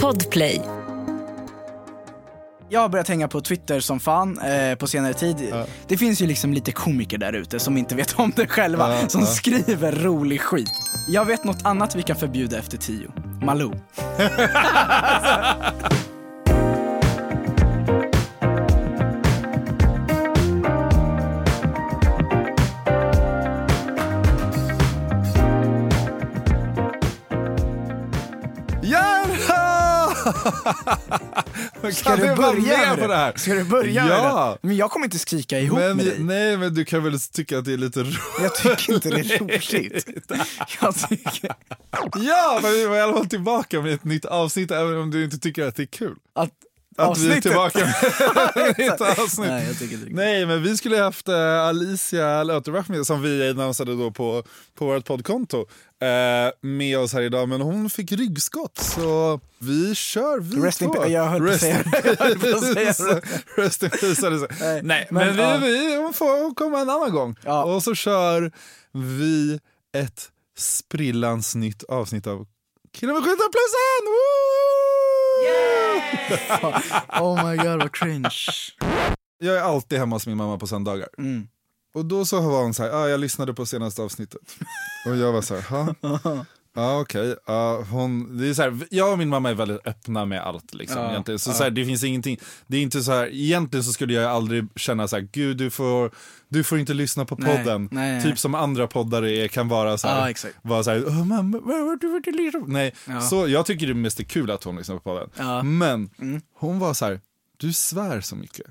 [0.00, 0.60] Podplay.
[2.68, 5.54] Jag har börjat hänga på Twitter som fan eh, på senare tid.
[5.88, 9.08] Det finns ju liksom lite komiker där ute som inte vet om det själva, Ja,
[9.08, 9.26] som ja.
[9.26, 10.70] skriver rolig skit.
[11.08, 13.10] Jag vet något annat vi kan förbjuda efter tio.
[13.42, 13.72] Malou.
[31.92, 33.32] Ska du börja med på det här?
[33.36, 34.58] Ska du börja med Ja.
[34.62, 34.66] det?
[34.68, 36.16] Men jag kommer inte skrika ihop Men, med dig.
[36.18, 38.18] nej, men du kan väl tycka att det är lite roligt?
[38.42, 40.06] Jag tycker inte det är roligt.
[40.80, 41.54] Jag tycker
[42.20, 45.24] Ja, men vi var i alla fall tillbaka med ett nytt avsnitt även om du
[45.24, 46.16] inte tycker att det är kul.
[46.34, 46.50] att
[47.00, 49.48] Att vi är tillbaka med ett avsnitt.
[49.48, 50.08] Nej, jag tycker inte.
[50.10, 54.42] Nej, men vi skulle ha haft eh, Alicia Löterback med som vi annonsade då på,
[54.74, 55.58] på vårt poddkonto
[56.02, 57.48] eh, med oss här idag.
[57.48, 61.06] Men hon fick ryggskott så vi kör vi Rest två.
[61.08, 61.60] jag höll Rest
[62.40, 63.20] på att säga.
[63.56, 64.30] Rest in peace.
[64.60, 66.06] Nej, Nej, men, men, vi, ja.
[66.06, 67.36] vi får komma en annan gång.
[67.44, 67.64] Ja.
[67.64, 68.52] Och så kör
[68.92, 69.60] vi
[69.96, 72.46] ett sprillans nytt avsnitt av
[72.92, 74.06] Killen med skyltarplussen!
[77.20, 78.30] Oh my god vad cringe.
[79.38, 81.08] Jag är alltid hemma hos min mamma på söndagar.
[81.18, 81.48] Mm.
[81.94, 84.40] Och då så var hon så här, ah, jag lyssnade på senaste avsnittet.
[85.06, 85.94] Och jag var så här, ha?
[86.76, 90.24] Ja okej, Ja, hon, det är så här, jag och min mamma är väldigt öppna
[90.24, 91.38] med allt liksom, Ja, egentligen.
[91.38, 91.54] Så, ja.
[91.54, 94.64] så här, det finns ingenting, det är inte så här, egentligen så skulle jag aldrig
[94.76, 96.10] känna så här, gud du får,
[96.48, 97.88] du får inte lyssna på Nej, podden.
[97.92, 98.22] nej, nej.
[98.22, 100.56] Typ som andra poddare är, kan vara så här, exakt.
[100.62, 101.58] vara så här, "Åh, mamma,
[102.00, 102.94] du får inte lyssna på-" Nej,
[103.30, 105.78] så jag tycker det mest är kul att hon lyssnar på podden.
[105.78, 106.40] Men Mm.
[106.54, 107.20] hon var så här,
[107.56, 108.66] du svär så mycket.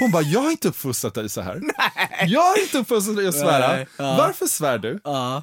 [0.00, 1.60] Hon bara, jag har inte uppfostrat dig så här.
[2.26, 3.72] Jag har inte uppfostrat dig att svära.
[3.76, 3.86] Nej.
[3.98, 5.00] Varför svär du?
[5.04, 5.42] Ja.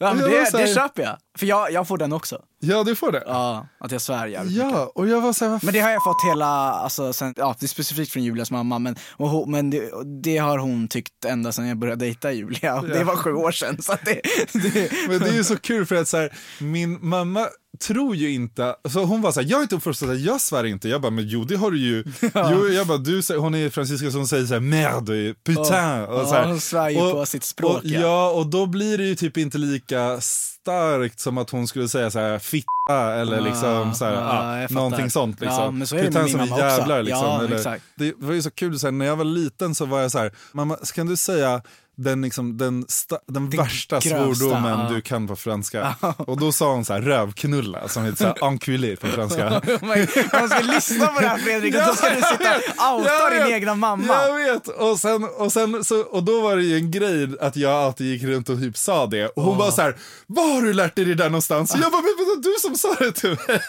[0.00, 1.16] Men det, var här- det köper jag.
[1.38, 2.42] För jag, jag får den också.
[2.60, 3.22] Ja, du får det.
[3.26, 4.56] Ja, att jag svär jävligt.
[4.56, 7.56] Ja, och jag var så här, Men det har jag fått hela, alltså sen, ja
[7.60, 9.90] det är specifikt från Julias mamma men, och hon, men det,
[10.22, 13.50] det har hon tyckt ända sedan jag började dejta Julia och det var sju år
[13.50, 14.20] sedan så det,
[14.52, 17.46] det Men det är ju så kul för att så här, min mamma
[17.78, 20.88] tror ju inte, så hon var så här, jag är inte uppfostrad, jag svär inte.
[20.88, 22.04] Jag bara, men jo det har du ju.
[22.34, 26.04] Jo, jag bara, du, hon är fransyska som säger så här, merde, putain.
[26.04, 26.42] och så här.
[26.42, 28.30] ja, hon svär ju på sitt språk och, ja.
[28.30, 30.20] och då blir det ju typ inte lika
[30.66, 34.58] starkt som att hon skulle säga så här fitta eller liksom så här, ja, ja,
[34.60, 34.74] jag fattar.
[34.74, 35.40] någonting sånt.
[35.40, 35.62] Liksom.
[35.62, 36.64] Ja, men så är det min som mamma i också.
[36.64, 37.24] jävlar liksom.
[37.24, 40.00] Ja, eller, det var ju så kul, så här, när jag var liten så var
[40.00, 41.62] jag så här, mamma kan du säga
[41.98, 44.88] den, liksom, den, sta, den värsta grövsta, svordomen ja.
[44.90, 45.96] du kan på franska.
[46.18, 49.62] Och då sa hon så här rövknulla som heter så här enculé på franska.
[49.80, 53.30] Men Man ska lyssna på det här Fredrik och då ska du sitta och outa
[53.30, 54.06] din egna mamma.
[54.06, 57.56] Jag vet, och, sen, och, sen, så, och då var det ju en grej att
[57.56, 59.26] jag alltid gick runt och typ sa det.
[59.26, 59.96] Och hon bara så här,
[60.26, 61.74] var har du lärt dig det där någonstans?
[61.74, 63.60] Och jag bara, men du som sa det till mig.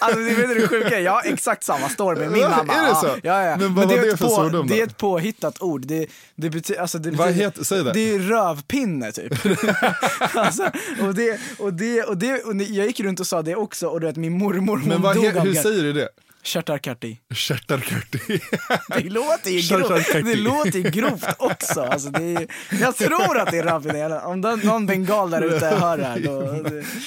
[0.00, 2.72] Alltså det vet du det sjuka jag har exakt samma story med min mamma.
[2.72, 3.06] Är det så?
[3.06, 3.56] Ja, ja, ja.
[3.56, 4.74] Men vad det var är det för svordom då?
[4.74, 5.86] Det är ett påhittat ord.
[5.86, 6.06] Det,
[6.40, 7.92] det betyder, alltså det betyder, heter- säg det.
[7.92, 9.32] Det är rövpinne typ.
[10.34, 10.70] alltså,
[11.02, 14.00] och det, och det, och det, och jag gick runt och sa det också och
[14.00, 16.08] du vet min mormor hon Men vad, dog he, hur säger du det?
[16.42, 17.18] Kärtarkarti.
[17.34, 18.40] Kärtarkarti.
[18.88, 21.80] Det låter ju grovt, det låter ju grovt också.
[21.80, 22.46] Alltså det är,
[22.80, 24.20] jag tror att det är rövpinne.
[24.20, 26.40] Om den- någon bengal där ute hör det här då...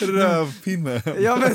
[0.06, 1.02] Rövpinne.
[1.20, 1.52] ja men,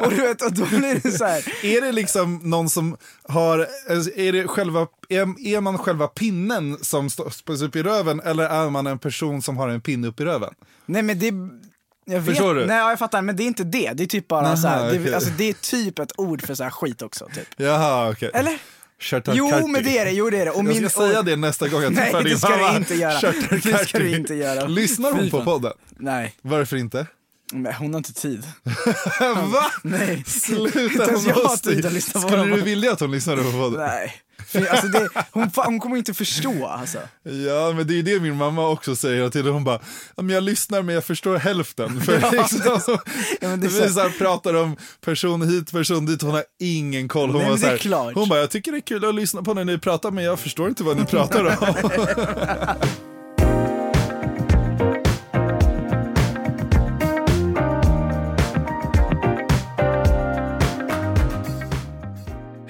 [0.00, 1.64] och du vet, och då blir det så här.
[1.64, 7.10] Är det liksom någon som har, är, det själva, är, är man själva pinnen som
[7.10, 10.24] stoppas upp i röven eller är man en person som har en pinne upp i
[10.24, 10.54] röven?
[10.86, 11.32] Nej men det
[12.10, 12.66] jag vet, Förstår du?
[12.66, 13.92] Nej ja, jag fattar, men det är inte det.
[13.94, 15.14] Det är typ bara Aha, så här, det, okej.
[15.14, 17.28] alltså, det är typ ett ord för så här skit också.
[17.34, 17.48] Typ.
[17.56, 18.30] Jaha, okej.
[18.34, 18.58] Eller?
[19.00, 19.38] Kärtarkarti.
[19.60, 20.50] Jo men det är det, jo det är det.
[20.50, 22.48] Och Jag ska min, säga och, det nästa gång jag Nej, träffar det din ska
[22.48, 22.76] du mamma.
[22.76, 23.20] inte göra.
[23.20, 23.72] Kärtarkarti.
[23.72, 24.66] Det ska du inte göra.
[24.66, 25.72] Lyssnar hon på podden?
[25.98, 27.06] Nej, Varför inte?
[27.52, 28.44] Men hon har inte tid.
[29.52, 29.70] Va?
[29.82, 30.24] Nej.
[30.26, 33.42] Sluta, Inte ens jag har tid att lyssna på Skulle du vilja att hon lyssnade
[33.42, 33.80] på podden?
[33.80, 34.14] Nej.
[34.70, 36.98] Alltså det, hon, hon kommer inte förstå alltså.
[37.22, 39.52] Ja, men det är det min mamma också säger hela tiden.
[39.52, 39.80] Hon bara,
[40.16, 42.00] "Ja, men jag lyssnar men jag förstår hälften.
[42.04, 42.12] För
[42.42, 42.98] liksom,
[43.40, 46.30] Ja, men det är vi så- så här pratar om person hit, person dit, hon
[46.30, 47.30] har ingen koll.
[47.30, 49.64] Hon, Nej, så här, hon bara, jag tycker det är kul att lyssna på när
[49.64, 51.56] ni pratar men jag förstår inte vad ni pratar om.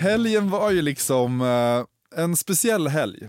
[0.00, 3.29] Helgen var ju liksom eh, en speciell helg.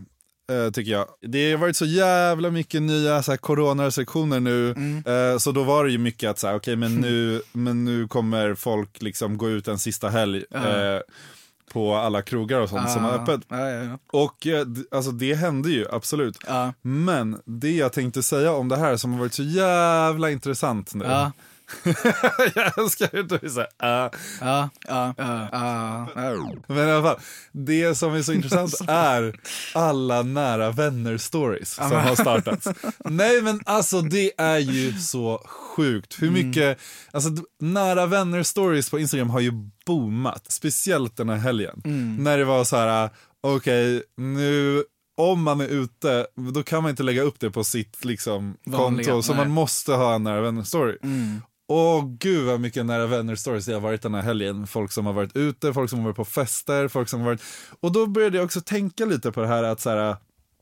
[0.51, 1.07] eh, tycker jag.
[1.27, 4.71] Det har varit så jävla mycket nya så här, coronarestriktioner nu.
[4.71, 5.03] Mm.
[5.06, 8.07] eh, så då var det ju mycket att så här, okej men, nu, men nu
[8.07, 10.44] kommer folk liksom gå ut en sista helg.
[10.56, 11.00] Eh,
[11.73, 13.41] på alla krogar och sånt som är öppet.
[13.50, 13.97] Ja, ja, ja.
[14.12, 16.38] Och eh, alltså det hände ju absolut.
[16.47, 16.73] Ja.
[16.81, 21.06] Men det jag tänkte säga om det här som har varit så jävla intressant nu.
[21.83, 21.91] Ja.
[22.56, 23.39] jag älskar hur du
[23.79, 24.12] här, uh.
[24.41, 25.47] Ja, ja, ja,
[26.15, 26.53] ja.
[26.68, 27.19] Men i alla fall,
[27.51, 29.39] det som är så intressant är
[29.73, 32.68] alla nära vänner-stories som har startats.
[33.06, 36.21] Nej men alltså det är ju så sjukt.
[36.21, 36.79] Hur mycket,
[37.12, 39.51] alltså d- nära vänner-stories på Instagram har ju
[39.85, 40.51] boomat.
[40.51, 41.81] Speciellt den här helgen.
[42.19, 43.09] När det var så här,
[43.44, 44.83] okej nu
[45.18, 49.07] om man är ute, då kan man inte lägga upp det på sitt liksom, Vanliga,
[49.12, 49.45] konto, så nej.
[49.45, 50.97] man måste ha en nära vänner-story.
[51.03, 51.41] Mm.
[51.73, 54.68] Åh gud vad mycket nära vänner stories det har varit den här helgen.
[54.68, 57.41] Folk som har varit ute, folk som har varit på fester, folk som har varit...
[57.79, 60.15] Och då började jag också tänka lite på det här att så här,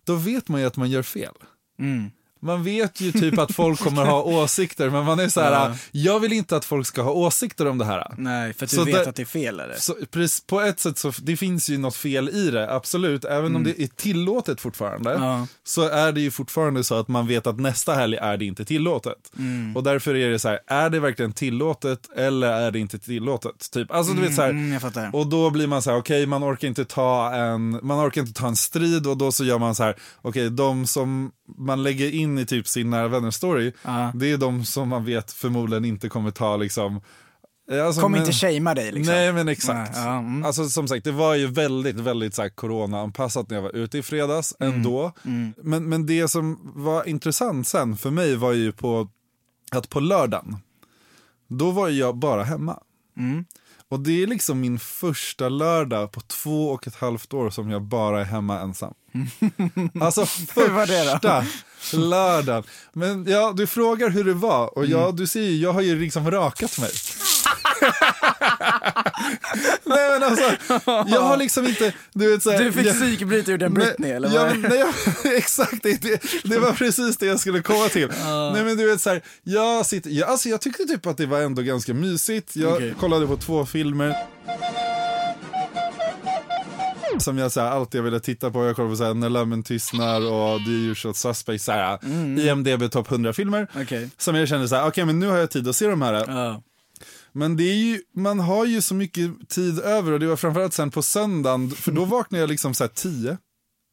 [0.04, 1.34] då vet man ju att man gör fel.
[1.80, 2.12] Mm.
[2.42, 5.76] Man vet ju typ att folk kommer ha åsikter, men man är så här, Ja.
[5.92, 8.14] jag vill inte att folk ska ha åsikter om det här.
[8.18, 9.76] Nej, för att du Så vet där- att det är fel eller?
[9.76, 13.26] Så, precis, på ett sätt så det finns ju något fel i det, absolut.
[13.26, 15.24] Även om det är tillåtet fortfarande, Mm.
[15.24, 15.48] Ja.
[15.64, 18.66] så är det ju fortfarande så att man vet att nästa helg är det inte
[18.66, 19.32] tillåtet.
[19.76, 23.72] Och därför är det så här, är det verkligen tillåtet eller är det inte tillåtet?
[23.72, 23.92] Typ.
[23.92, 26.68] Alltså du vet så här, Mm, och då blir man så här, okej man orkar
[26.68, 29.84] inte ta en, man orkar inte ta en strid och då så gör man så
[29.84, 34.12] här, okej de som man lägger in i typ sin nära vänner story, Ja.
[34.16, 37.02] det är de som man vet förmodligen inte kommer ta liksom
[37.86, 39.14] Alltså, Kommer men- inte shamea dig liksom.
[39.16, 39.96] Nej men exakt.
[39.96, 40.46] Nej, ja, mm.
[40.46, 43.98] Alltså som sagt det var ju väldigt, väldigt så här, corona-anpassat när jag var ute
[43.98, 44.74] i fredags Mm.
[44.74, 45.12] ändå.
[45.64, 49.08] Men, men det som var intressant sen för mig var ju på
[49.72, 50.58] att på lördagen,
[51.48, 52.80] då var jag bara hemma.
[53.92, 54.00] Mm.
[54.02, 57.82] Och det är liksom min första lördag på två och ett halvt år som jag
[57.82, 58.94] bara är hemma ensam.
[60.02, 61.46] Alltså första
[61.94, 62.64] lördagen.
[62.94, 66.00] Men ja, du frågar hur det var och ja, du ser ju, jag har ju
[66.00, 66.92] liksom rakat mig.
[69.84, 70.52] Nej men alltså,
[70.86, 72.64] jag har liksom inte, du vet såhär.
[72.64, 76.02] Du fick psykbryta ur den Britney eller ja, nej, jag, Exakt, det,
[76.44, 78.08] det, var precis det jag skulle komma till.
[78.54, 81.42] Nej men du vet såhär, jag, sitter, jag, alltså, jag tyckte typ att det var
[81.42, 82.56] ändå ganska mysigt.
[82.56, 82.94] Jag Okej.
[83.00, 84.16] kollade på två filmer.
[87.18, 88.66] Som jag så här, alltid velat titta på.
[88.66, 91.66] Jag kollar på så här, När lömmen tystnar och The Usual Suspects.
[91.66, 92.00] Så här,
[92.40, 93.68] IMDB topp 100 filmer.
[93.76, 94.10] Okej.
[94.18, 96.14] Som jag kände så här, okej men nu har jag tid att se de här.
[96.14, 96.64] Ja.
[97.32, 100.74] Men det är ju, man har ju så mycket tid över och det var framförallt
[100.74, 103.38] sen på söndagen, för då vaknade jag liksom så här tio.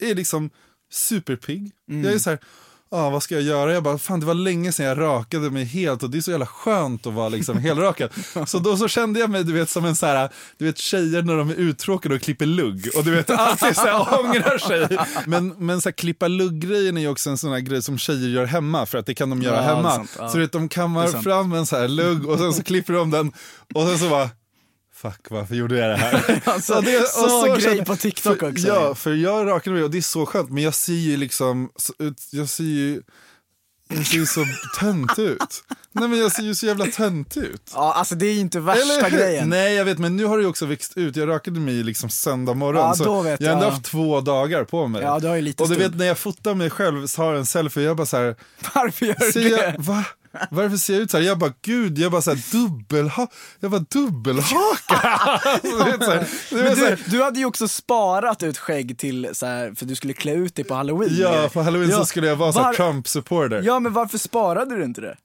[0.03, 0.51] Är liksom
[0.91, 1.73] superpigg.
[1.87, 2.39] Jag är så här,
[2.91, 3.73] ah, vad ska jag göra?
[3.73, 6.31] Jag bara, fan det var länge sedan jag rakade mig helt och det är så
[6.31, 8.11] jävla skönt att vara liksom helrakad.
[8.47, 11.23] så då så kände jag mig, du vet som en så här, du vet tjejer
[11.23, 14.99] när de är uttråkade och klipper lugg och du vet alltid så här ångrar sig.
[15.27, 18.29] Men, men så här, klippa lugg-grejen är ju också en sån här grej som tjejer
[18.29, 19.91] gör hemma för att det kan de göra Ja, hemma.
[19.91, 20.29] sant, ja.
[20.29, 23.11] Så du vet, de kammar fram en så här lugg och sen så klipper de
[23.11, 23.33] den
[23.75, 24.31] och sen så bara
[24.97, 26.41] Fuck, varför gjorde jag det här?
[26.45, 28.67] Alltså, Och det- och så grej på TikTok för, också.
[28.69, 31.71] Ja, för jag rakade mig och det är så skönt, men jag ser ju liksom,
[31.77, 31.93] så
[32.31, 33.03] jag ser ju,
[33.89, 34.45] jag ser ju så
[34.81, 35.65] tönt ut.
[35.93, 37.71] Nej men jag ser ju så jävla tönt ut.
[37.75, 39.49] Ja, alltså det är ju inte värsta Eller grejen.
[39.49, 41.17] Nej jag vet, men nu har det ju också växt ut.
[41.17, 42.83] Jag rakade mig liksom söndag morgon.
[42.83, 45.03] Ja, så då vet jag har ändå haft två dagar på mig.
[45.03, 47.37] Ja, du har ju lite och du vet när jag fotar mig själv, så jag
[47.37, 48.37] en selfie, jag bara så här,
[48.75, 49.49] Varför gör du det?
[49.49, 50.05] jag, va?
[50.51, 51.25] Varför ser jag ut så här?
[51.25, 53.27] Jag bara, gud, jag bara så här dubbelha,
[53.61, 55.41] jag bara dubbelhaka.
[55.63, 58.43] Så det är så här, det Men så här, du, du hade ju också sparat
[58.43, 61.17] ut skägg till så här, för du skulle klä ut dig på halloween.
[61.21, 63.63] ja, på halloween Ja, så skulle jag vara var- Trump-supporter.
[63.65, 65.17] Ja, men varför sparade du inte det?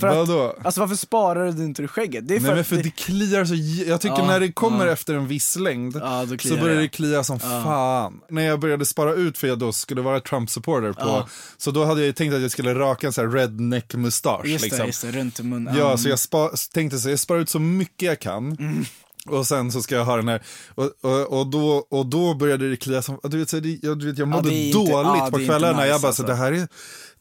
[0.00, 0.56] För att, Vadå?
[0.64, 2.28] alltså varför sparade du inte det skägget?
[2.28, 3.54] Det är Nej men för det kliar så,
[3.90, 4.92] jag tycker Ja, när det kommer ja.
[4.92, 6.80] efter en viss längd Ja, så börjar det.
[6.80, 8.20] det klia som fan.
[8.30, 11.28] När jag började spara ut för jag då skulle vara Trump-supporter på, Ja.
[11.56, 14.46] så då hade jag tänkt att jag skulle raka en sån här redneck-mustasch.
[14.46, 14.80] Just liksom.
[14.80, 15.76] det, just det, runt munnen.
[15.76, 18.52] Ja, så jag spa, tänkte så jag sparar ut så mycket jag kan.
[18.52, 18.84] Mm.
[19.28, 20.42] Och sen så ska jag ha den här,
[20.74, 23.98] och, och, och, då, och då började det klia som, du vet, så det, jag,
[23.98, 25.78] du vet jag mådde det är inte- dåligt ja, på det kvällarna.
[25.78, 26.22] nice, jag bara, alltså.
[26.22, 26.68] så det här är,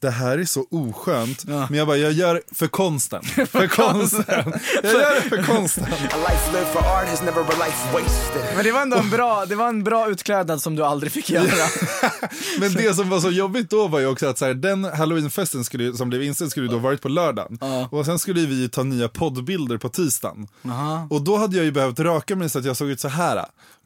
[0.06, 1.44] det här är så oskönt.
[1.48, 1.68] Ja.
[1.70, 3.24] Men jag bara, jag gör för konsten.
[3.52, 4.54] För konsten.
[4.84, 5.84] Jag gör det för konsten.
[5.84, 8.42] A life lived for art is never a life wasted.
[8.56, 11.30] Men det var ändå en bra, det var en bra utklädnad som du aldrig fick
[11.30, 11.68] göra.
[12.60, 15.64] Men det som var så jobbigt då var ju också att så här, den halloweenfesten
[15.64, 17.58] skulle, som blev inställd skulle ju då varit på lördagen.
[17.62, 17.88] Ja.
[17.92, 20.48] Och sen skulle vi ta nya poddbilder på tisdagen.
[20.66, 21.08] Aha.
[21.10, 23.46] Och då hade jag ju behövt raka mig så att jag såg ut så här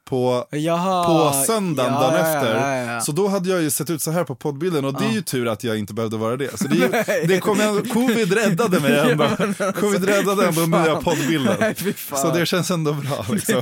[0.09, 1.05] på, Jaha.
[1.05, 2.83] på söndagen Ja, dagen ja, efter.
[2.93, 3.01] ja.
[3.01, 5.21] Så då hade jag ju sett ut så här på poddbilden och det är ju
[5.21, 6.59] tur att jag inte behövde vara det.
[6.59, 6.87] Så det, ju,
[7.27, 9.23] det kom ändå, covid räddade mig ändå.
[9.23, 10.83] Alltså, covid räddade ändå fan.
[10.83, 11.55] nya poddbilden.
[11.59, 11.75] Nej.
[12.15, 13.61] Så det känns ändå bra liksom.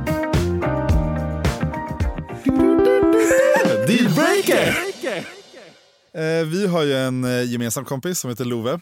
[4.47, 5.27] Dealbreaker!
[6.13, 8.79] Eh, vi har ju en eh, gemensam kompis som heter Love.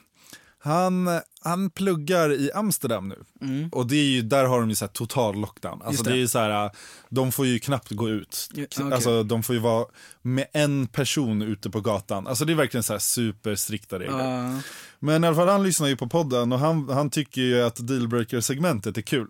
[0.61, 1.09] Han,
[1.41, 3.23] han pluggar i Amsterdam nu.
[3.71, 5.81] Och det är ju, där har de ju så total lockdown.
[5.81, 6.09] Alltså det.
[6.09, 6.15] det.
[6.15, 6.71] är ju så här, eh,
[7.09, 8.49] de får ju knappt gå ut.
[8.53, 8.93] Ja, okej.
[8.93, 9.85] Alltså de får ju vara
[10.21, 12.27] med en person ute på gatan.
[12.27, 14.53] Alltså det är verkligen så här superstrikta regler.
[14.53, 14.61] Ja.
[14.99, 17.87] Men i alla fall han lyssnar ju på podden och han, han tycker ju att
[17.87, 19.27] dealbreaker-segmentet är kul.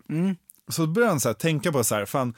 [0.70, 2.34] Så började han så här, tänka på så här, fan,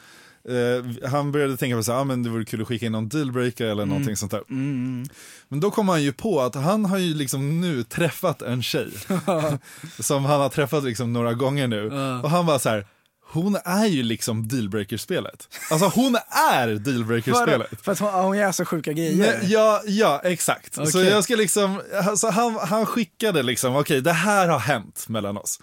[0.50, 2.92] eh, han började tänka på så här, ah, men det vore kul att skicka in
[2.92, 4.44] någon dealbreaker eller någonting sånt där.
[5.48, 8.92] Men då kom han ju på att han har ju liksom nu träffat en tjej.
[10.00, 11.86] som han har träffat liksom några gånger nu.
[12.24, 12.86] Och han var så här,
[13.34, 15.48] hon är ju liksom dealbreaker-spelet.
[15.72, 16.16] Alltså hon
[16.52, 17.70] är dealbreaker-spelet.
[17.82, 19.16] För att hon, hon gör så sjuka grejer.
[19.16, 20.76] Nej, ja, ja, exakt.
[20.76, 21.04] Så Okej.
[21.04, 25.60] jag ska liksom, alltså han, han skickade liksom, okej det här har hänt mellan oss.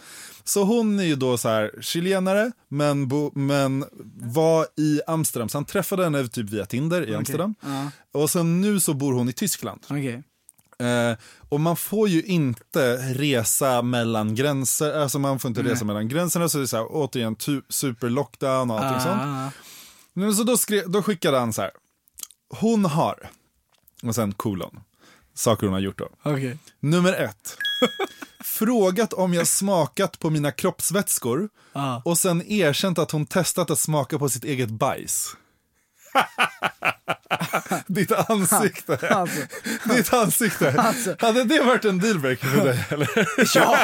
[0.48, 5.48] Så hon är ju då så här chilenare, men, bo, men var i Amsterdam.
[5.48, 7.54] Så han träffade henne typ via Tinder i Amsterdam.
[7.60, 7.90] Ja.
[8.20, 9.80] Och sen nu så bor hon i Tyskland.
[9.90, 10.22] Okej.
[10.78, 11.16] Eh,
[11.48, 16.48] och man får ju inte resa mellan gränser, alltså man får inte resa mellan gränserna.
[16.48, 17.36] Så det är så här, återigen
[17.68, 19.20] super-lockdown och allting sånt.
[19.22, 19.50] Ah,
[20.12, 21.70] Men så då, skrev, då skickade han så här.
[22.48, 23.30] Hon har,
[24.02, 24.80] och sen kolon,
[25.38, 26.08] saker hon har gjort då.
[26.22, 26.58] Okej.
[26.80, 27.56] Nummer ett.
[28.44, 32.00] Frågat om jag smakat på mina kroppsvätskor Ah.
[32.04, 35.36] och sen erkänt att hon testat att smaka på sitt eget bajs.
[37.86, 38.98] Ditt ansikte.
[39.18, 39.40] Alltså.
[39.84, 40.74] Ditt ansikte.
[40.78, 41.16] Alltså.
[41.18, 42.84] Hade det varit en dealbreaker för dig?
[42.88, 43.08] Eller?
[43.54, 43.78] Ja!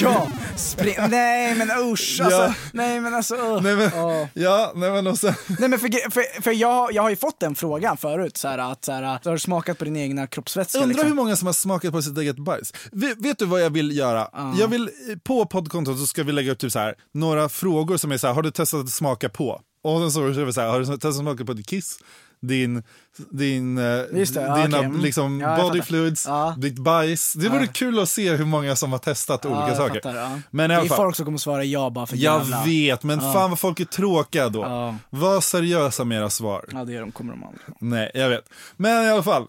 [0.00, 0.28] Ja!
[0.56, 0.94] Spring.
[1.08, 2.42] Nej men usch alltså.
[2.42, 2.54] Ja.
[2.72, 3.34] Nej men alltså.
[3.34, 3.62] uh.
[3.62, 4.26] Nej men, Åh.
[4.34, 7.40] ja, nej men och sen, Nej men för, för, för jag, jag har ju fått
[7.40, 10.78] den frågan förut, så här, att så här, har du smakat på din egna kroppsvätska?
[10.78, 11.08] Undrar liksom?
[11.08, 12.72] hur många som har smakat på sitt eget bajs.
[12.92, 14.28] Vet, vet du vad jag vill göra?
[14.58, 14.90] Jag vill,
[15.24, 18.26] på poddkontot så ska vi lägga upp typ så här, några frågor som är så
[18.26, 19.60] här, har du testat att smaka på?
[19.82, 21.98] Och sen så det så här, har du testat smaka på ditt kiss?
[22.40, 22.82] Din,
[23.30, 25.00] din, eh, Just det, dina okej, mm.
[25.00, 26.54] liksom Ja, body fluids, Ja.
[26.58, 27.32] ditt bajs.
[27.32, 27.70] Det vore Ja.
[27.72, 29.94] kul att se hur många som har testat Ja, olika saker.
[29.94, 30.42] fattar.
[30.50, 32.64] Men i det alla är fall, folk som kommer svara ja bara för jag jävla.
[32.64, 34.94] vet, men fan vad folk är tråkiga då.
[35.10, 36.64] Var seriösa med era svar.
[36.72, 37.62] Ja det är de, kommer de aldrig.
[37.80, 38.44] Nej, jag vet.
[38.76, 39.46] Men i alla fall,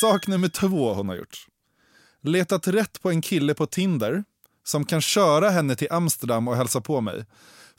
[0.00, 1.38] sak nummer två hon har gjort.
[2.22, 4.24] Letat rätt på en kille på Tinder
[4.64, 7.24] som kan köra henne till Amsterdam och hälsa på mig.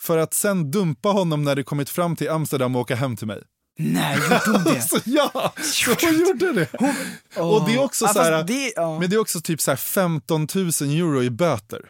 [0.02, 3.28] För att sen dumpa honom när det kommit fram till Amsterdam och åka hem till
[3.28, 3.42] mig.
[3.80, 4.82] Nej, gjorde hon det?
[4.90, 5.54] Så ja,
[6.02, 6.74] hon gjorde det.
[7.42, 10.48] Och det är också så här, det- men det är också typ så här 15
[10.56, 11.82] 000 euro i böter.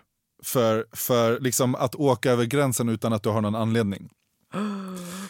[0.43, 4.09] För, för liksom att åka över gränsen utan att du har någon anledning.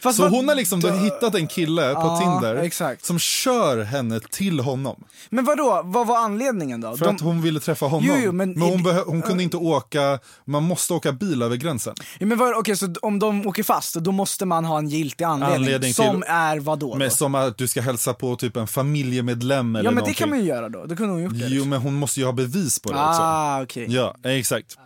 [0.02, 3.06] Fast Så vad- hon har liksom då hittat en kille på Ja, Tinder exakt.
[3.06, 5.04] som kör henne till honom.
[5.30, 5.82] Men vad då?
[5.86, 6.98] vad var anledningen då?
[6.98, 8.06] För De- att hon ville träffa honom.
[8.08, 11.96] Jo, jo, men- hon, behö- hon kunde inte åka, man måste åka bil över gränsen.
[12.20, 15.26] Ja, men vad, okej, så om de åker fast, då måste man ha en giltig
[15.26, 15.56] anledning.
[15.56, 16.96] Anledning till- som är vad då?
[16.96, 17.16] Men då?
[17.16, 20.14] som att du ska hälsa på typ en familjemedlem eller Ja men någonting.
[20.14, 21.48] det kan man ju göra då, då kunde hon gjort det.
[21.48, 23.22] Jo men hon måste ju ha bevis på det också.
[23.22, 23.86] ah, okej.
[23.90, 24.78] Ja, exakt.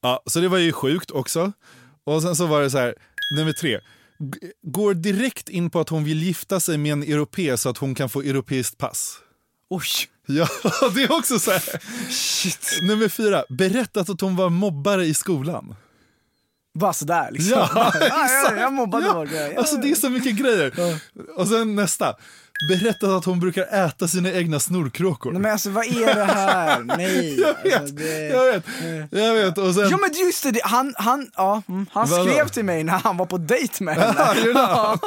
[0.00, 1.52] Ja, så det var ju sjukt också.
[2.04, 2.94] Och sen så var det så här,
[3.30, 3.80] nummer tre.
[4.18, 7.78] G- Går direkt in på att hon vill gifta sig med en europé så att
[7.78, 9.18] hon kan få europeiskt pass.
[9.70, 9.82] Oj!
[10.26, 10.48] Ja,
[10.94, 11.62] det är också så här.
[12.10, 12.78] Shit.
[12.82, 13.44] Nummer fyra.
[13.48, 15.74] Berättat att hon var mobbare i skolan.
[16.74, 17.50] Bara sådär liksom.
[17.58, 18.60] Ja, jag, exakt.
[18.60, 19.12] jag mobbade ja.
[19.12, 19.32] folk.
[19.32, 20.72] Ja, Alltså det är så mycket grejer.
[21.36, 22.16] Och sen nästa.
[22.68, 25.32] Berättat att hon brukar äta sina egna snorkråkor.
[25.32, 26.80] Nej men alltså vad är det här?
[26.96, 27.40] Nej.
[27.40, 28.26] jag vet, Alltså, det...
[28.28, 28.64] jag vet,
[29.10, 29.58] jag vet.
[29.58, 32.24] Och sen, Ja men just det, han, han, ja, mm, han Vadå?
[32.24, 34.14] skrev till mig när han var på dejt med henne.
[34.54, 34.98] Ja?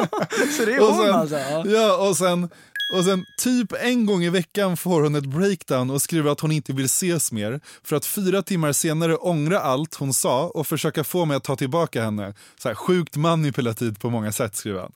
[0.58, 1.36] Så det är hon sen, alltså.
[1.38, 1.64] Ja.
[1.66, 2.50] ja, och sen,
[2.94, 6.52] och sen typ en gång i veckan får hon ett breakdown och skriver att hon
[6.52, 11.04] inte vill ses mer för att fyra timmar senare ångra allt hon sa och försöka
[11.04, 12.34] få mig att ta tillbaka henne.
[12.62, 14.92] Så här, sjukt manipulativt på många sätt skriver han.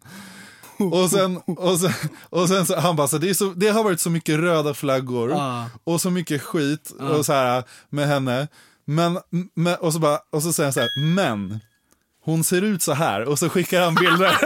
[0.92, 1.92] Och sen, och sen,
[2.30, 4.74] och sen så, han bara, så det, är så, det har varit så mycket röda
[4.74, 5.66] flaggor Ah.
[5.84, 8.48] och så mycket skit och så här, med henne.
[8.86, 9.20] Men,
[9.56, 11.60] men, och, så bara, och så säger han så här, men
[12.26, 14.32] hon ser ut så här och så skickar han bilder.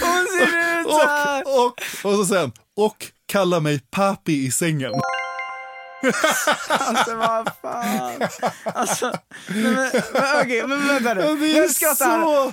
[0.00, 1.42] Hon ser ut så här.
[1.46, 1.74] och, och,
[2.12, 4.92] och så säger han, och kalla mig papi i sängen.
[6.68, 8.12] alltså vad fan.
[8.64, 9.12] Alltså,
[9.46, 9.90] men, men,
[10.42, 11.20] okej, men vänta nu.
[11.20, 12.52] Ja, det Jag är älskar att det här, så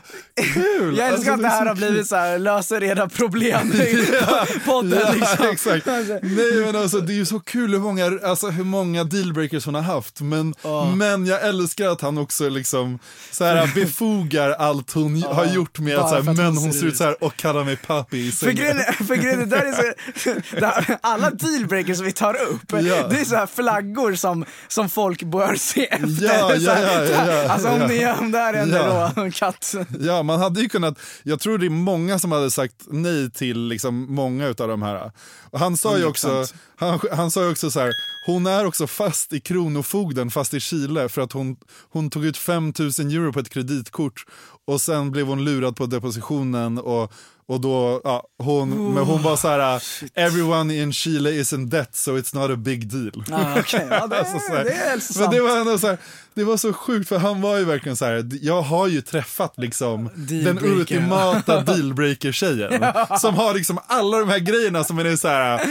[0.54, 0.98] kul!
[0.98, 3.72] jag älskar Alltså, att det är här så har blivit så här, löser era problem
[3.74, 4.08] i
[4.66, 5.46] podden Ja, liksom.
[5.52, 5.86] exakt.
[5.86, 9.76] Nej men alltså det är ju så kul hur många, alltså, hur många dealbreakers hon
[9.76, 10.22] har haft.
[10.22, 10.56] Men,
[10.96, 13.00] men jag älskar att han också liksom
[13.32, 16.74] så här, befogar allt hon har gjort med att, så här, för men hon hon
[16.74, 18.56] ser ut så här och kallar mig papi i För sängen.
[18.58, 22.62] grejen, är- för grejen är, där är så, det här, alla dealbreakers vi tar upp,
[22.72, 23.08] Ja.
[23.08, 26.26] det är så här flaggor som, som folk bör se efter.
[26.26, 29.12] Ja, ja, ja, ja, alltså om, ni, om det här händer Ja.
[29.16, 29.76] då, katt.
[30.00, 33.68] Ja, man hade ju kunnat, jag tror det är många som hade sagt nej till
[33.68, 35.12] liksom många utav de här.
[35.52, 36.54] Och han sa ju också, 100%.
[36.76, 37.92] han, han sa ju också så här,
[38.26, 41.56] hon är också fast i Kronofogden, fast i Chile, för att hon,
[41.92, 44.26] hon tog ut 5 000 euro på ett kreditkort
[44.68, 47.14] och sen blev hon lurad på depositionen och
[47.50, 49.84] och då, ja, hon, men hon var så här,
[50.16, 53.24] everyone in Chile is in debt so it's not a big deal.
[53.32, 53.88] Ah, okay.
[53.90, 54.64] ja, det, Alltså, så här.
[54.64, 55.98] det är Men det var ändå så här,
[56.38, 59.54] det var så sjukt för han var ju verkligen så här, jag har ju träffat
[59.58, 60.10] liksom
[60.44, 62.86] den ultimata dealbreaker-tjejen.
[63.20, 65.68] Som har liksom alla de här grejerna som är så här, äh,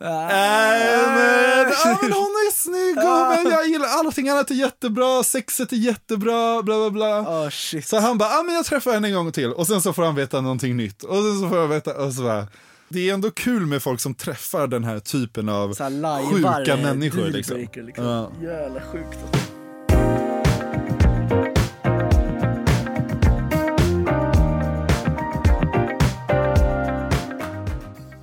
[0.00, 5.72] men, ja, men hon är snygg och men jag gillar allting annat är jättebra, sexet
[5.72, 7.20] är jättebra, bla bla bla.
[7.20, 7.50] Oh.
[7.84, 10.02] Så han bara, ah, men jag träffar henne en gång till och sen så får
[10.02, 11.02] han veta någonting nytt.
[11.02, 12.46] Och sen så får jag veta, och så bara,
[12.88, 17.26] det är ändå kul med folk som träffar den här typen av här sjuka människor.
[17.26, 17.56] Liksom.
[17.58, 18.04] liksom.
[18.04, 18.32] Ja.
[18.42, 19.47] Jävla sjukt.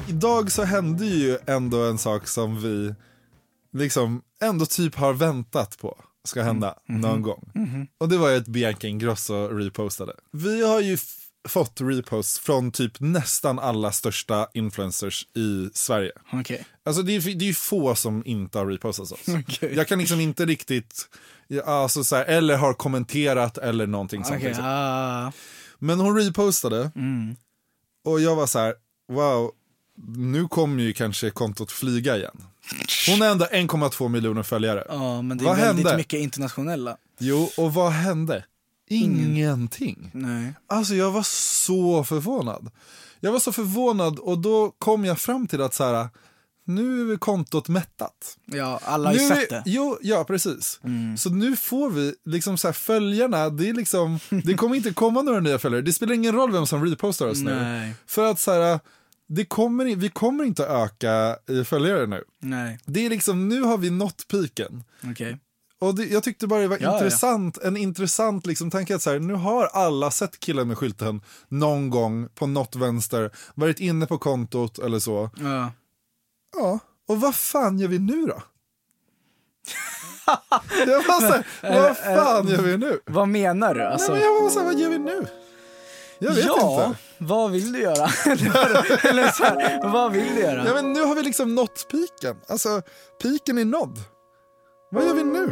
[0.08, 2.96] Idag så hände ju ändå en sak som vi
[3.74, 7.52] liksom ändå typ har väntat på ska hända någon gång.
[7.98, 10.14] Och det var ju att Bianca Ingrosso repostade.
[10.32, 10.98] Vi har ju
[11.48, 16.12] fått reposts från typ nästan alla största influencers i Sverige.
[16.34, 16.66] Okej.
[16.86, 19.20] Alltså det är, det är ju få som inte har repostat oss.
[19.28, 19.74] Okej.
[19.76, 21.08] Jag kan liksom inte riktigt,
[21.66, 24.36] alltså så här, eller har kommenterat eller någonting sånt.
[24.38, 24.66] Okej, liksom.
[24.68, 25.32] ah.
[25.80, 26.92] Men hon repostade
[28.06, 28.74] och jag var så här,
[29.12, 29.52] wow,
[30.18, 32.38] nu kommer ju kanske kontot flyga igen.
[33.08, 34.84] Hon har ändå 1,2 miljoner följare.
[34.90, 35.98] Ja, men det är Vad väldigt hände?
[35.98, 36.98] mycket internationella.
[37.20, 38.46] Jo, och vad hände?
[38.88, 40.10] Ingenting.
[40.14, 40.54] Nej.
[40.68, 41.24] Alltså jag var
[41.64, 42.72] så förvånad.
[43.20, 46.08] Jag var så förvånad och då kom jag fram till att så här,
[46.66, 48.38] nu är kontot mättat.
[48.46, 49.64] Ja, alla har ju Nu sett det.
[49.66, 50.80] jo, ja, precis.
[51.18, 55.22] Så nu får vi liksom så här följarna, det, är liksom, det kommer inte komma
[55.22, 55.82] några nya följare.
[55.82, 57.56] Det spelar ingen roll vem som repostar oss nu.
[57.56, 57.94] Nej.
[58.08, 58.80] För att så här,
[59.28, 62.24] det kommer, vi kommer inte öka i följare nu.
[62.40, 64.84] Nej, Det är liksom, nu har vi nått piken.
[65.12, 65.38] okej.
[65.82, 66.94] Och det, jag tyckte bara det var Ja, ja.
[66.94, 71.22] intressant, en intressant liksom, tanke att så här, nu har alla sett killen med skylten
[71.48, 75.30] någon gång på något vänster, varit inne på kontot eller så.
[75.38, 75.72] Ja.
[76.58, 78.42] Ja, och vad fan gör vi nu då?
[80.88, 81.46] jag var så här,
[81.84, 83.00] vad fan gör vi nu?
[83.06, 83.84] Vad menar du?
[83.84, 85.28] Alltså, Nej, men jag var så här, vad gör vi nu?
[86.20, 87.00] Jag vet ja, inte.
[87.18, 88.06] vad vill du göra?
[89.10, 90.66] Eller så här, vad vill du göra?
[90.68, 92.36] Ja, men nu har vi liksom nått piken.
[92.48, 92.82] Alltså,
[93.22, 94.00] piken är nådd.
[94.96, 95.52] Vad gör vi nu?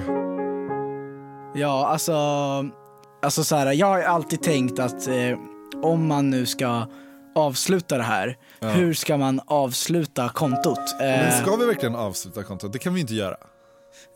[1.61, 2.13] Ja, alltså,
[3.21, 5.37] alltså så här, jag har alltid tänkt att eh,
[5.81, 6.87] om man nu ska
[7.35, 10.79] avsluta det här, hur ska man avsluta kontot?
[11.01, 12.73] Eh, Men ska vi verkligen avsluta kontot?
[12.73, 13.35] Det kan vi inte göra.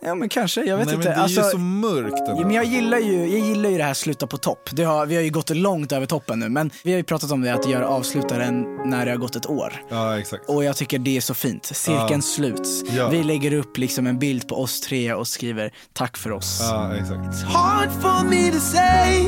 [0.06, 1.08] Ja men kanske, jag vet Nej, inte.
[1.08, 2.24] men det är alltså, ju så mörkt.
[2.28, 4.70] Ja, men jag, gillar ju, jag gillar ju det här sluta på topp.
[4.72, 7.32] Det har, vi har ju gått långt över toppen nu, men vi har ju pratat
[7.32, 9.74] om det att göra avslutaren när det har gått ett år.
[9.90, 10.50] Ja, exakt.
[10.50, 11.66] Och jag tycker det är så fint.
[11.66, 12.22] Cirkeln Ja.
[12.22, 12.84] sluts.
[12.98, 13.10] Ja.
[13.10, 16.60] Vi lägger upp liksom en bild på oss tre och skriver tack för oss.
[16.62, 17.44] Ja, exakt.
[17.44, 19.24] hard for me to say.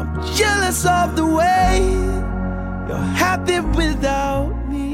[0.00, 1.80] I'm jealous of the way
[2.88, 4.89] you're happy without me.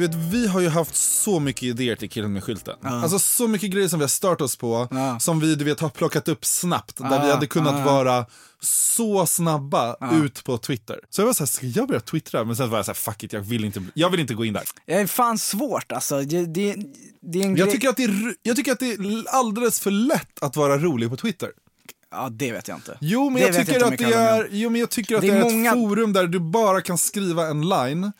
[0.00, 2.74] Du vet, vi har ju haft så mycket idéer till killen med skylten.
[2.82, 5.20] Alltså så mycket grejer som vi har stört oss på, Ja.
[5.20, 8.26] som vi du vet, har plockat upp snabbt, där Ja, vi hade kunnat vara
[8.62, 11.00] så snabba ut på Twitter.
[11.10, 12.44] Så jag var så här, ska jag börja twittra?
[12.44, 14.44] Men sen var jag så här, fuck it, jag vill inte, jag vill inte gå
[14.44, 14.62] in där.
[14.86, 16.20] Det är fan svårt alltså.
[16.22, 16.76] Det, det,
[17.22, 19.90] det är en Jag tycker, att det är, jag tycker att det är alldeles för
[19.90, 21.48] lätt att vara rolig på Twitter.
[22.10, 22.98] Ja, det vet jag inte.
[23.00, 25.36] Jo, men Det jag tycker att det är, jo, men jag tycker att Det det
[25.38, 28.12] är, många- ett forum där du bara kan skriva en line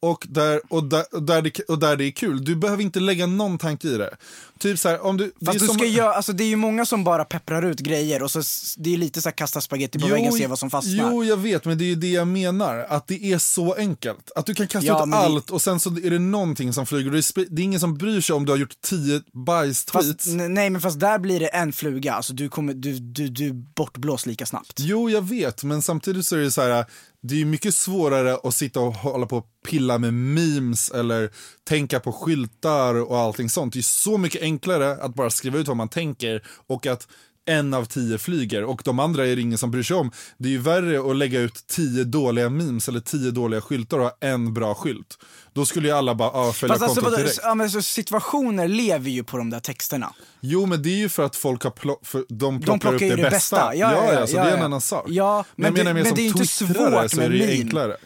[0.00, 2.44] och där, och, där, och, där det, och där det är kul.
[2.44, 4.16] Du behöver inte lägga någon tanke i det
[4.60, 5.32] typ så här, om du...
[5.46, 8.22] Fast du som- ska göra, alltså det är ju många som bara pepprar ut grejer
[8.22, 8.42] och så
[8.76, 11.10] det är lite så här kasta spaghetti på väggen och se vad som fastnar.
[11.12, 12.78] Jo, jag vet, men det är ju det jag menar.
[12.88, 14.30] Att det är så enkelt.
[14.36, 16.72] Att du kan kasta Ja, ut men det- allt och sen så är det någonting
[16.72, 17.10] som flyger.
[17.10, 20.48] Det är, ingen som bryr sig om du har gjort tio bajs-tweets.
[20.48, 23.52] Nej men fast där blir det en fluga, alltså du kommer, du, du, du är
[23.52, 24.72] bortblåst lika snabbt.
[24.78, 26.84] Jo, jag vet, men samtidigt så är det så här,
[27.22, 31.30] det är mycket svårare att sitta och hålla på och pilla med memes eller
[31.68, 33.72] tänka på skyltar och allting sånt.
[33.72, 37.08] Det är så mycket enklare att bara skriva ut vad man tänker och att
[37.46, 40.10] en av tio flyger och de andra är det ingen som bryr sig om.
[40.38, 44.04] Det är ju värre att lägga ut tio dåliga memes eller tio dåliga skyltar och
[44.04, 45.18] ha en bra skylt.
[45.52, 47.40] Då skulle ju alla bara ah, följa Fast alltså, kontot vadå, direkt.
[47.42, 50.14] ja, men så situationer lever ju på de där texterna.
[50.40, 52.94] Jo, men det är ju för att folk har plock, för de plockar, De plockar
[52.96, 53.56] upp ju det, det bästa.
[53.56, 53.74] bästa.
[53.74, 54.64] Ja, ja, ja, så ja, det är en ja.
[54.64, 55.04] annan sak.
[55.08, 57.52] Ja, men, jag men det- men det är inte twittrare svårt med det ju meme.
[57.52, 57.96] enklare.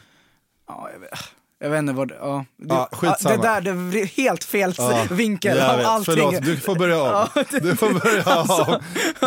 [0.69, 1.11] Ja, jag, vet,
[1.65, 2.45] jag vet inte vad det, ja.
[2.57, 3.37] Det, Ja, skitsamma.
[3.37, 5.87] det där, det blir helt fel Ja, vinkel av vet.
[5.87, 6.15] allting.
[6.15, 7.09] Förlåt, du får börja om.
[7.35, 8.81] Ja, det- Du får börja om.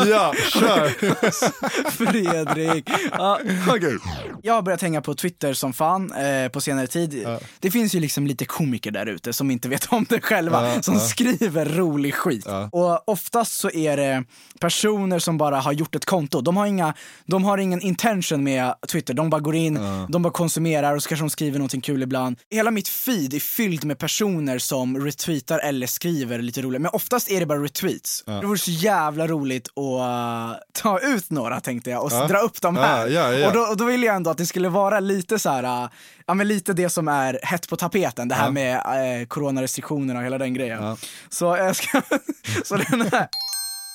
[0.10, 1.91] Ja, kör.
[1.91, 2.89] Fredrik.
[3.12, 3.97] Ja, okej.
[4.43, 7.28] Jag har börjat hänga på Twitter som fan eh, på senare tid.
[7.60, 10.82] Det finns ju liksom lite komiker där ute som inte vet om det själva, Ja,
[10.82, 11.00] som ja.
[11.00, 12.43] skriver rolig skit.
[12.47, 12.69] Ja.
[12.71, 14.23] Och oftast så är det
[14.60, 16.41] personer som bara har gjort ett konto.
[16.41, 16.93] De har, inga,
[17.26, 21.10] de har ingen intention med Twitter, de bara går in, de bara konsumerar och så
[21.10, 22.26] kanske de skriver någonting kul ibland.
[22.51, 27.31] Hela mitt feed är fylld med personer som retweetar eller skriver lite roligt, men oftast
[27.31, 28.23] är det bara retweets.
[28.25, 32.27] Det vore så jävla roligt att uh, ta ut några tänkte jag och Ja.
[32.27, 33.07] dra upp dem Ja, här.
[33.07, 33.47] ja, ja.
[33.47, 35.89] Och, då, och då vill jag ändå att det skulle vara lite så här, uh,
[36.25, 38.51] ja men lite det som är hett på tapeten, det här Ja.
[38.51, 38.75] med
[39.21, 40.83] uh, coronarestriktionerna och hela den grejen.
[40.83, 40.97] Ja.
[41.29, 42.01] Så jag ska,
[42.65, 43.27] så den här.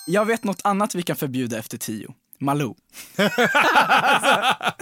[0.07, 2.09] Jag vet något annat vi kan förbjuda efter tio.
[2.43, 2.75] Malou.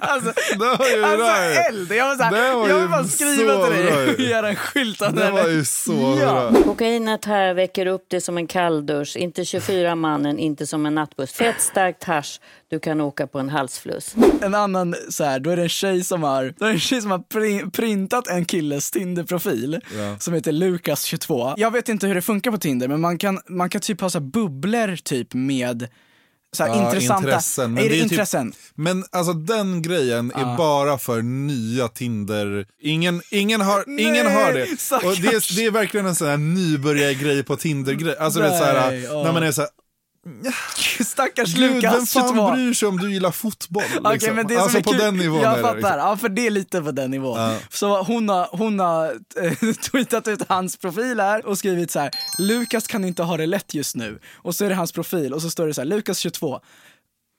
[0.00, 1.26] alltså, Det var ju alltså
[1.70, 1.92] eld!
[1.92, 4.48] Jag var, så här, Det var jag vill bara skriva så till dig och göra
[4.48, 5.32] en skylt av Det den.
[5.32, 6.50] var ju så Ja.
[6.50, 6.62] bra.
[6.62, 9.16] Kokainet här väcker upp det som en kalldusch.
[9.16, 11.32] Inte 24 mannen, inte som en nattbuss.
[11.32, 12.40] Fett starkt hasch.
[12.70, 14.14] Du kan åka på en halsfluss.
[14.42, 16.80] En annan så här, då är det en tjej som har, då är det en
[16.80, 19.80] tjej som har pri- printat en killes Tinder-profil
[20.18, 21.54] som heter Lukas22.
[21.56, 24.10] Jag vet inte hur det funkar på Tinder men man kan, man kan typ ha
[24.10, 25.88] så här bubblor typ med
[26.56, 27.74] så här Ja, intressanta, intressen.
[27.74, 28.52] Men är det, är typ- intressen?
[28.74, 32.66] Men alltså den grejen är bara för nya Tinder.
[32.82, 34.80] Ingen, ingen, har, ingen Nej, har det.
[34.80, 35.04] stackars.
[35.18, 38.16] Och det, är, det är verkligen en sån här nybörjargrej på Tinder-grej.
[38.18, 39.22] Alltså det är så här, Nej, ja.
[39.22, 39.70] när man är så här,
[41.04, 42.52] Stackars Gud, vem Lukas fan 22.
[42.52, 43.82] bryr sig om du gillar fotboll?
[44.12, 44.34] Liksom?
[44.34, 45.62] men det alltså är på kul, den nivån Jag är det.
[45.62, 45.98] fattar, Liksom.
[45.98, 47.38] ja för det är lite på den nivån.
[47.40, 47.56] Ja.
[47.70, 49.52] Så hon har, hon har eh,
[49.90, 53.74] tweetat ut hans profil här och skrivit så här: Lukas kan inte ha det lätt
[53.74, 54.18] just nu.
[54.34, 56.60] Och så är det hans profil och så står det så här, Lukas 22.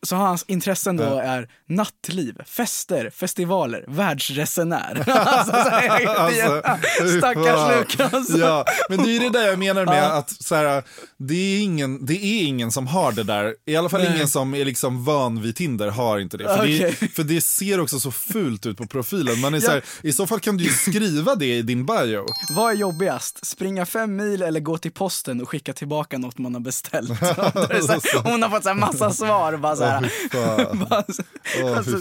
[0.08, 5.04] Så hans intressen då är nattliv, fester, festivaler, världsresenär.
[5.10, 7.76] alltså, här, Alltså, stackars.
[8.00, 8.30] Lukas.
[8.30, 10.12] Ja, men det är det där jag menar med Ja.
[10.12, 10.84] att så här,
[11.18, 13.56] det, är ingen, det är ingen som har det där.
[13.66, 14.16] I alla fall Nej.
[14.16, 16.44] ingen som är liksom van vid Tinder har inte det.
[16.44, 16.96] För, Okej.
[17.00, 19.40] det, för det ser också så fult ut på profilen.
[19.40, 22.26] Man är så här, I så fall kan du ju skriva det i din bio.
[22.56, 23.46] Vad är jobbigast?
[23.46, 27.10] Springa fem mil eller gå till posten och skicka tillbaka något man har beställt?
[28.24, 29.58] Hon har fått så här massa svar.
[29.58, 31.98] Bara så här, bara alltså,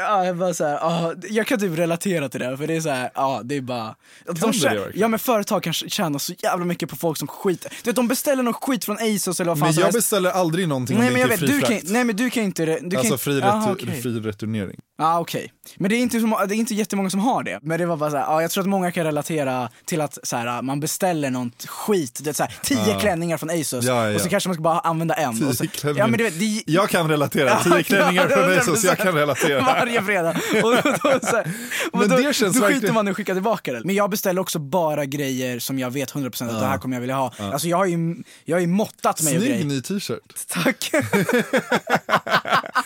[0.00, 2.80] ja, jag bara så här, ja, jag kan typ relatera till det, för det är
[2.80, 3.94] så här, ja det är bara...
[4.26, 7.72] de tjä- ja men företag kan tjäna så jävla mycket på folk som skiter.
[7.84, 10.68] Du vet de beställer någon skit från Asos eller vad fan Men jag beställer aldrig
[10.68, 11.92] någonting Nej om men det jag inte vet, är du fri kan, frakt.
[11.92, 12.64] nej men du kan inte...
[12.66, 14.02] Du kan, Alltså fri, Aha, retur, okej.
[14.02, 14.80] fri returnering.
[14.98, 15.52] Ja okej.
[15.76, 17.58] Men det är, inte, så- det är inte jättemånga som har det.
[17.62, 20.18] Men det var bara så här, ja, jag tror att många kan relatera till att
[20.22, 24.08] så här, man beställer något skit, det är så här, tio klänningar från Asos Ja,
[24.08, 24.14] ja.
[24.14, 25.38] och så kanske man ska bara använda en.
[25.38, 26.04] Tio och så, klänningar.
[26.04, 29.60] ja, men du vet, det, Jag kan relatera, tio klänningar från Asos, jag kan relatera.
[29.60, 30.30] Varje fredag.
[30.62, 31.46] Och då, då, så här,
[31.92, 33.82] och Men då, det då känns skiter verkligen- man i att skicka tillbaka det.
[33.84, 37.00] Men jag beställer också bara grejer som jag vet 100% att det här kommer jag
[37.00, 37.32] vilja ha.
[37.38, 39.64] Alltså jag har ju, jag har ju måttat mig och Snygg grejer.
[39.64, 40.48] ny t-shirt.
[40.48, 40.90] Tack.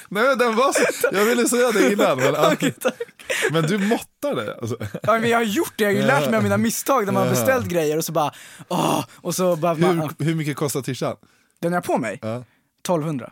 [0.09, 2.19] Nej den var så, jag ville säga det innan.
[2.19, 2.51] Men, ja.
[2.51, 2.63] Tack.
[3.53, 4.77] men du måttade alltså.
[5.03, 7.13] Ja, men jag har gjort det, jag har ju lärt mig av mina misstag när
[7.13, 7.41] man har Ja.
[7.41, 8.33] beställt grejer och så bara,
[8.69, 11.17] åh, och så bara, man, Hur, hur mycket kostar t-shirten?
[11.63, 12.19] den jag har på mig?
[12.23, 12.45] Ja.
[12.85, 13.31] 1200.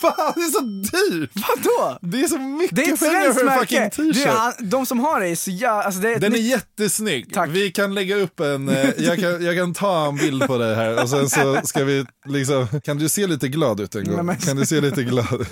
[0.00, 1.30] Fan det är så dyrt!
[1.34, 1.98] Vadå?
[2.02, 4.70] Det är så mycket Det är ett pengar för en fucking t-shirt.
[4.70, 7.34] de som har det är så jävla, alltså det är Den är nytt- jättesnygg.
[7.34, 7.50] Tack.
[7.52, 10.74] Vi kan lägga upp en, eh, jag kan, jag kan ta en bild på det
[10.74, 14.26] här och sen så ska vi liksom, kan du se lite glad ut en gång?
[14.26, 15.48] Men- Kan du se lite glad ut?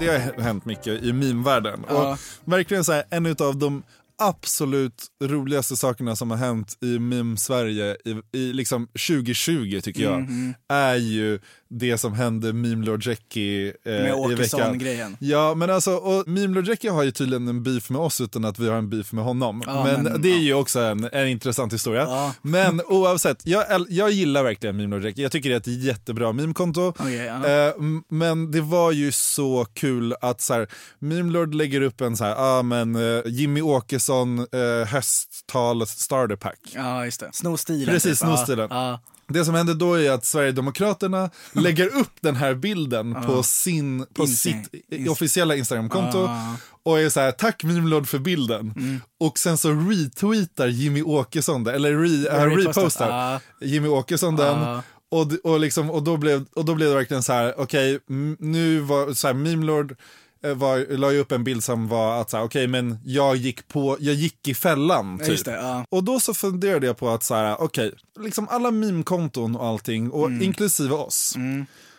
[0.00, 1.84] Det har hänt mycket i meme-världen.
[1.88, 2.12] Ja.
[2.12, 3.82] Och verkligen så här, en av de
[4.20, 10.54] absolut roligaste sakerna som har hänt i meme-Sverige i, i liksom 2020 tycker jag, Mhm.
[10.68, 11.38] är ju
[11.70, 14.14] det som hände Meme Lord Jackie eh, Med.
[14.14, 15.16] Åkesson-grejen.
[15.20, 18.44] Ja, men alltså, och Meme Lord Jackie har ju tydligen en beef med oss utan
[18.44, 19.62] att vi har en beef med honom.
[19.66, 22.02] Ja, men, men- det är ju också en, en intressant historia.
[22.02, 22.34] Ja.
[22.42, 25.22] Men oavsett, jag, jag gillar verkligen Meme Lord Jackie.
[25.22, 26.88] Jag tycker det är ett jättebra meme-konto.
[26.88, 27.66] Okej, ja.
[27.68, 27.74] Eh,
[28.10, 32.24] men det var ju så kul att så här, Meme Lord lägger upp en så
[32.24, 36.58] här, ah, men, eh, Jimmy Åkesson eh, hösttal starter pack.
[36.74, 37.30] Ja, just det.
[37.32, 37.94] Sno stilen.
[37.94, 38.28] Precis, typ.
[38.46, 39.00] sno Ja.
[39.28, 44.22] Det som händer då är att Sverigedemokraterna lägger upp den här bilden på, sin, på
[44.22, 46.56] Insta- sitt Insta- officiella Instagramkonto Ah.
[46.82, 48.72] och är så här, tack Mimlord för bilden.
[48.76, 49.00] Mm.
[49.20, 53.40] Och sen så retweetar Jimmy Åkesson det, eller re, äh, repostar Ah.
[53.60, 54.58] Jimmy Åkesson den.
[54.58, 54.82] Ah.
[55.12, 58.36] Och, och, liksom, och, då blev, och då blev det verkligen så här, okej, m-
[58.40, 59.96] nu var så här, Mimlord
[60.42, 63.68] var, la ju upp en bild som var att så här, okej men jag gick
[63.68, 65.44] på, jag gick i fällan typ.
[65.44, 65.84] det, ja.
[65.88, 70.10] Och då så funderade jag på att så här, okej, liksom alla meme-konton och allting,
[70.10, 70.42] och Mm.
[70.42, 71.34] inklusive oss,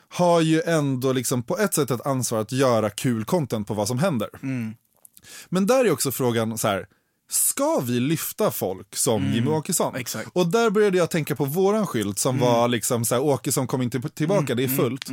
[0.09, 3.87] har ju ändå liksom på ett sätt ett ansvar att göra kul content på vad
[3.87, 4.29] som händer.
[4.43, 4.73] Mm.
[5.49, 6.85] Men där är också frågan så här,
[7.31, 9.89] ska vi lyfta folk som Jimmy Åkesson?
[9.89, 10.01] Mm.
[10.01, 10.29] Exakt.
[10.33, 12.47] Och där började jag tänka på våran skylt som Mm.
[12.47, 15.09] var liksom så här, Åkesson kom inte tillbaka, det är fullt.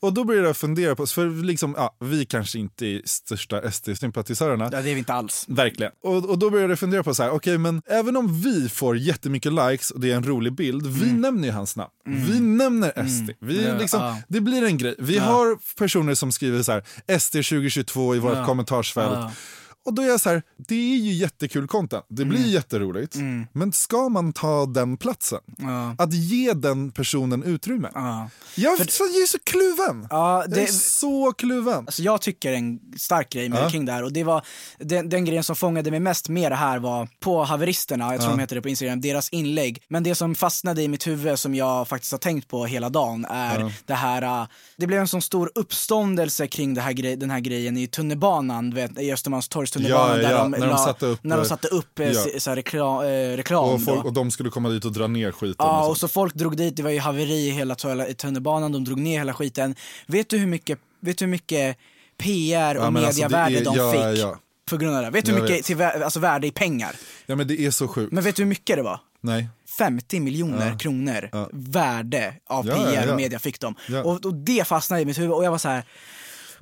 [0.00, 4.64] Och då började jag fundera på, för liksom, ja, vi kanske inte är största SD-sympatisörerna,
[4.64, 5.44] ja, det är vi inte alls.
[5.48, 5.92] Verkligen.
[6.02, 8.96] Och, och då började jag fundera på så här, okej men även om vi får
[8.98, 11.90] jättemycket likes och det är en rolig bild, vi nämner ju hans namn.
[12.04, 13.30] Vi nämner SD.
[13.40, 13.72] Vi Mm.
[13.74, 14.16] Ja, liksom, ja.
[14.28, 14.94] Det blir en grej.
[14.98, 18.46] Vi har personer som skriver så här, SD 2022 i vårt Ja.
[18.46, 19.34] kommentarsfält.
[19.84, 19.90] Ja.
[19.90, 22.50] Och då är jag så här, det är ju jättekul content, det blir Mm.
[22.50, 23.16] jätteroligt.
[23.52, 25.40] Men ska man ta den platsen?
[25.58, 25.94] Ja.
[25.98, 27.90] Att ge den personen utrymme?
[27.94, 28.30] Ja.
[28.54, 30.06] Jag, så, jag är så kluven.
[30.10, 31.74] Ja, Jag är det, så kluven.
[31.78, 33.70] Alltså jag tycker en stark grej med Ja.
[33.70, 34.46] kring det här och det var
[34.78, 38.30] den, den grejen som fångade mig mest med det här var på haveristerna, jag tror
[38.30, 39.82] de heter det på Instagram, deras inlägg.
[39.88, 43.24] Men det som fastnade i mitt huvud som jag faktiskt har tänkt på hela dagen
[43.24, 47.30] är det här, äh, det blev en sån stor uppståndelse kring det här grej, den
[47.30, 50.78] här grejen i tunnelbanan, vet, i Östermalmstorgs tunnelbana Ja, ja, där de, när de la-
[50.78, 52.24] satte upp, när de satte upp eh, ja.
[52.38, 55.32] så, här reklam, eh, reklam Och, folk, och de skulle komma dit och dra ner
[55.32, 55.56] skiten.
[55.66, 56.08] Ja, och och så.
[56.08, 57.74] folk drog dit, det var ju haveri i hela
[58.16, 59.74] tunnelbanan, de drog ner hela skiten.
[60.06, 61.76] Vet du hur mycket, vet du hur mycket
[62.18, 64.38] PR och Ja, alltså, mediavärde är- de ja, fick ja.
[64.70, 65.10] på grund av det?
[65.10, 65.64] Vet du hur mycket vet.
[65.64, 66.96] till vä- alltså, värde i pengar?
[67.26, 68.12] Ja men det är så sjukt.
[68.12, 69.00] Men vet du hur mycket det var?
[69.20, 69.48] Nej.
[69.78, 71.28] 50 miljoner kronor
[71.72, 73.10] värde av Ja, PR ja, ja.
[73.10, 73.74] och media fick de.
[73.88, 74.02] Ja.
[74.02, 75.82] Och, och det fastnade i mitt huvud och jag var så här.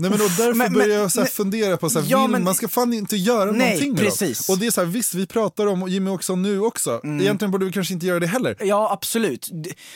[0.00, 2.30] Nej, men och därför Men- börjar jag så här fundera på, så här, ja, vill,
[2.30, 4.46] men- man ska fan inte göra Nej, någonting med precis.
[4.46, 4.54] dem.
[4.54, 7.20] Och det är så här, visst vi pratar om Jimmy Åkesson nu också, Mm.
[7.20, 8.56] egentligen borde vi kanske inte göra det heller.
[8.60, 9.48] Ja, absolut.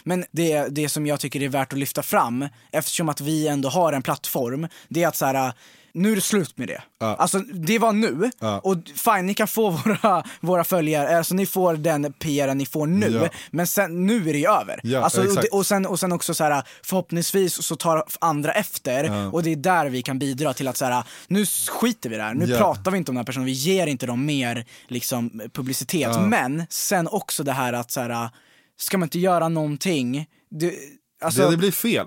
[0.05, 3.69] Men det, det som jag tycker är värt att lyfta fram, eftersom att vi ändå
[3.69, 5.53] har en plattform, det är att så här.
[5.97, 6.83] Nu är det slut med det.
[7.01, 7.17] Ja.
[7.17, 8.59] Alltså det var nu, Ja.
[8.59, 9.71] och fine ni kan få
[10.03, 13.29] våra, våra följare, alltså ni får den PR ni får nu, Ja.
[13.51, 14.97] men sen, nu är det ju över.
[14.97, 19.43] Alltså, och, och, sen, och sen också så här, förhoppningsvis så tar andra efter, och
[19.43, 22.25] det är där vi kan bidra till att så här, nu skiter vi i det
[22.25, 25.43] här, nu pratar vi inte om den här personen, vi ger inte dem mer liksom,
[25.53, 26.21] publicitet.
[26.29, 28.29] Men sen också det här att så här,
[28.77, 30.27] ska man inte göra någonting?
[30.51, 30.75] Det,
[31.23, 32.07] alltså, det, det blir fel.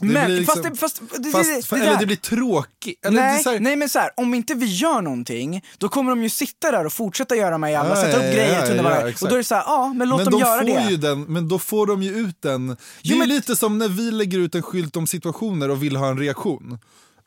[0.00, 2.98] Men, blir liksom- fast, det, fast det, fast, det, eller det blir tråkigt.
[3.10, 6.28] Nej, här, nej men så här, om inte vi gör någonting, då kommer de ju
[6.28, 9.12] sitta där och fortsätta göra de här jävla, Ja, sätta upp ja, grejer ja, ja,
[9.20, 10.90] och då är det så här, ja men låt men dem de göra det.
[10.90, 12.66] Ju den, men då får de ju ut den.
[12.66, 15.82] Det Jo, är men- lite som när vi lägger ut en skylt om situationer och
[15.82, 16.78] vill ha en reaktion.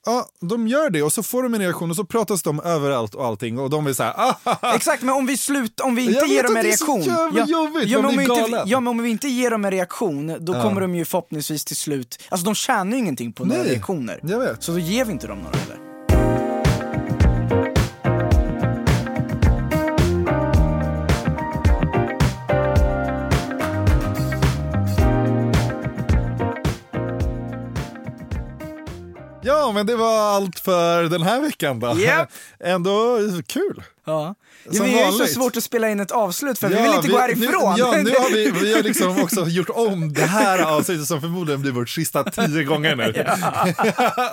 [0.08, 3.16] Ja, de gör det och så får de en reaktion och så pratas de överallt
[3.16, 6.02] och allting och de är så här, ah, Exakt, men om vi slutar, om vi
[6.02, 7.16] inte Jag ger vet dem en att det är så reaktion.
[7.16, 9.72] jävla jobbigt, ja, men om vi inte, ja men om vi inte ger dem en
[9.72, 13.64] reaktion, då kommer de ju förhoppningsvis till slut, alltså de tjänar ju ingenting på några
[13.64, 14.20] reaktioner.
[14.24, 14.64] jag vet.
[14.64, 15.87] Så då ger vi inte dem några heller.
[29.68, 32.00] Ja, men det var allt för den här veckan då.
[32.00, 32.30] Japp.
[32.60, 33.84] Ändå kul.
[34.06, 34.36] Ja.
[34.72, 37.08] ja vi är ju så svårt att spela in ett avslut för vi vill inte
[37.08, 37.76] gå Nu, härifrån.
[37.78, 41.62] ja, nu har vi, vi har liksom också gjort om det här avsnittet som förmodligen
[41.62, 43.14] blir vårt sista tio gånger nu.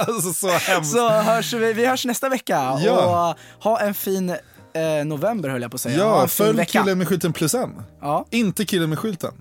[0.07, 0.93] alltså, så hemskt.
[0.93, 3.35] Så hörs vi, vi hörs nästa vecka Ja.
[3.61, 5.99] och ha en fin eh, november höll jag på att säga.
[5.99, 6.83] Ja, följ vecka.
[6.83, 7.83] killen med skylten plus en.
[8.01, 9.33] Ja, Inte killen med skylten.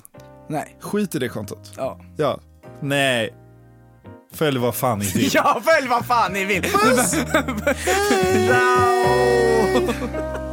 [0.50, 0.78] nej.
[0.82, 1.72] Skit i det kontot.
[1.78, 2.00] Ja.
[2.18, 2.40] Ja.
[2.82, 3.34] Nej.
[4.34, 5.30] Följ vad fan ni vill.
[5.34, 6.63] ja, följ vad fan ni vill.
[6.72, 7.24] Podplay.